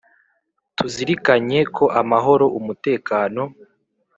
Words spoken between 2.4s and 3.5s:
umutekano